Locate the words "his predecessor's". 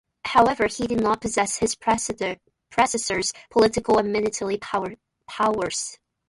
1.57-3.33